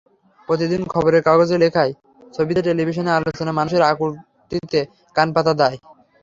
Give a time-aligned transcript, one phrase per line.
[0.49, 1.93] প্রতিদিন খবরের কাগজের লেখায়,
[2.33, 4.79] ছবিতে, টেলিভিশনের আলোচনায় মানুষের আকুতিতে
[5.15, 5.77] কান পাতা দায়।